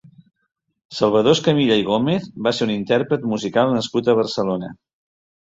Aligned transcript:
Salvador 0.99 1.35
Escamilla 1.37 1.77
i 1.81 1.85
Gómez 1.89 2.25
va 2.47 2.55
ser 2.61 2.65
un 2.69 2.73
intérpret 2.77 3.29
musical 3.35 3.77
nascut 3.77 4.11
a 4.15 4.19
Barcelona. 4.23 4.73